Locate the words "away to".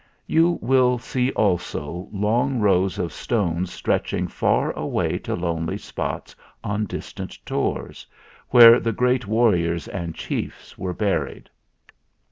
4.71-5.35